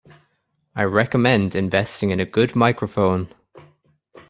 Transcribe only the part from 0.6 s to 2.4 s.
I recommend investing in a